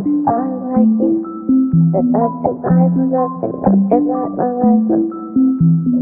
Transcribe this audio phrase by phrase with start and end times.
[0.00, 0.40] 17, I
[0.72, 1.12] like you.
[1.92, 4.88] The thought that I and up and like my life.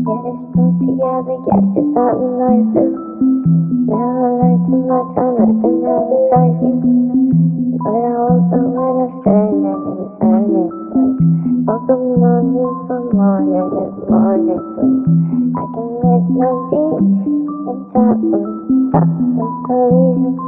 [0.07, 2.87] Get it put together, guess it's not what life do.
[3.91, 6.79] Never learned too much, I'm nothing now beside you.
[7.79, 10.71] But I up when I stand and it's burning.
[11.67, 12.71] Woke up morning
[13.19, 14.63] morning.
[15.59, 17.03] I can make no deep
[17.67, 18.19] and top
[18.95, 20.39] top of believing.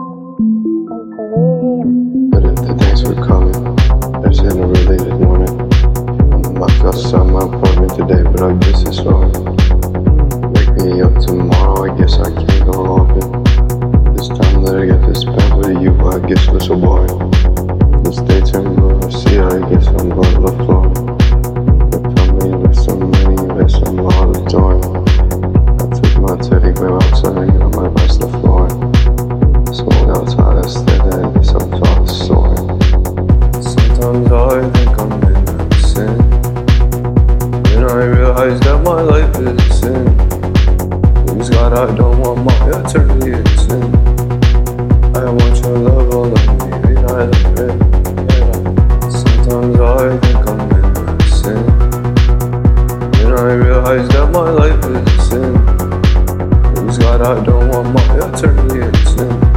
[2.31, 2.40] But if
[2.77, 3.53] days were coming,
[4.23, 5.49] there's in a related morning.
[6.33, 9.33] I'm not outside my apartment today, but I guess it's wrong.
[10.53, 13.43] Wake me up tomorrow, I guess I can't go open.
[14.15, 17.31] This time that I get to spend with you, I guess was so boring.
[18.03, 21.00] This day turned blue, I see, I guess I'm on the floor.
[39.81, 40.05] Sin.
[41.27, 43.83] Please God, I don't want my eternity in sin.
[45.17, 47.77] I want your love all of me, and I live it.
[49.11, 51.65] Sometimes I think I'm in sin.
[53.13, 55.53] Then I realize that my life is a sin.
[56.75, 59.50] Please God, I don't want my eternity in sin.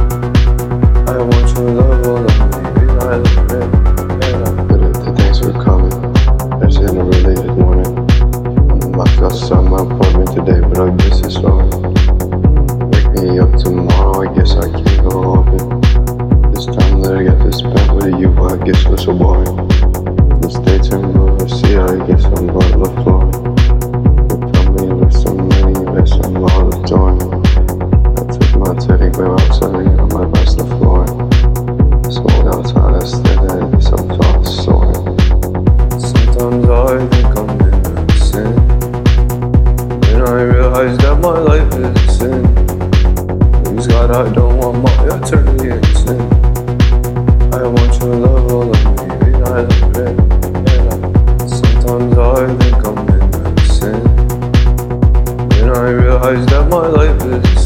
[56.32, 57.63] that my life is.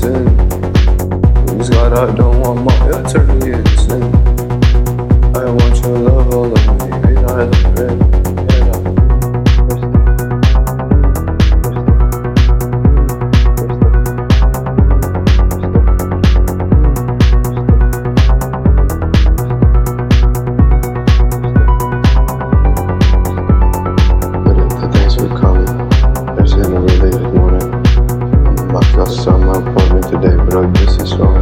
[30.45, 31.35] but I guess it's all.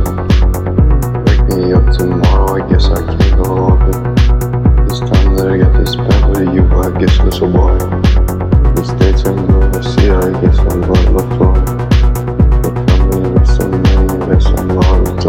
[1.26, 4.88] Wake me up tomorrow, I guess I can't go on it.
[4.88, 7.78] This time that I get to spend with you, I guess it's a while.
[8.74, 11.54] These dates I'm gonna see, I guess I'm gonna look for.
[12.62, 15.20] But I'm gonna miss some I'm some love,